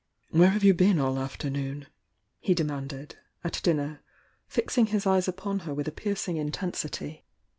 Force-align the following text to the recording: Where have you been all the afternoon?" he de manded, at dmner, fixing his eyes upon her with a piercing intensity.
Where 0.31 0.49
have 0.49 0.63
you 0.63 0.73
been 0.73 0.97
all 0.97 1.13
the 1.13 1.21
afternoon?" 1.21 1.85
he 2.39 2.55
de 2.55 2.63
manded, 2.63 3.13
at 3.43 3.61
dmner, 3.63 3.99
fixing 4.47 4.87
his 4.87 5.05
eyes 5.05 5.27
upon 5.27 5.59
her 5.59 5.75
with 5.75 5.87
a 5.87 5.91
piercing 5.91 6.37
intensity. 6.37 7.23